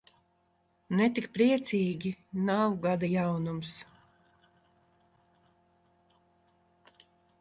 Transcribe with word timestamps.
Ne 0.99 1.05
tik 1.17 1.25
priecīgi, 1.35 2.13
nav 2.47 2.73
gada 2.85 3.09
jaunums. 3.11 3.75